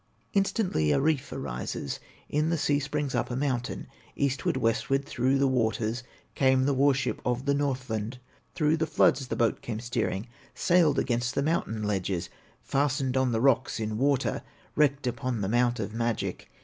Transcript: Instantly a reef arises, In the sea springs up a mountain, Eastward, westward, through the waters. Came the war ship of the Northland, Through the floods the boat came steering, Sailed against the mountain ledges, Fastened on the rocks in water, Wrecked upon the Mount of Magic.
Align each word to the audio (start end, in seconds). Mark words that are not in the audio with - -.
Instantly 0.33 0.91
a 0.91 0.99
reef 0.99 1.31
arises, 1.31 1.99
In 2.27 2.49
the 2.49 2.57
sea 2.57 2.79
springs 2.79 3.13
up 3.13 3.29
a 3.29 3.35
mountain, 3.35 3.85
Eastward, 4.15 4.57
westward, 4.57 5.05
through 5.05 5.37
the 5.37 5.47
waters. 5.47 6.01
Came 6.33 6.65
the 6.65 6.73
war 6.73 6.95
ship 6.95 7.21
of 7.23 7.45
the 7.45 7.53
Northland, 7.53 8.17
Through 8.55 8.77
the 8.77 8.87
floods 8.87 9.27
the 9.27 9.35
boat 9.35 9.61
came 9.61 9.79
steering, 9.79 10.27
Sailed 10.55 10.97
against 10.97 11.35
the 11.35 11.43
mountain 11.43 11.83
ledges, 11.83 12.31
Fastened 12.63 13.15
on 13.15 13.31
the 13.31 13.41
rocks 13.41 13.79
in 13.79 13.99
water, 13.99 14.41
Wrecked 14.75 15.05
upon 15.05 15.41
the 15.41 15.47
Mount 15.47 15.79
of 15.79 15.93
Magic. 15.93 16.49